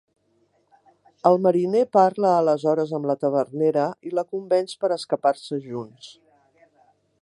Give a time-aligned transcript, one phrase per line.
[1.29, 6.15] El mariner parla aleshores amb la tavernera i la convenç per escapar-se junts.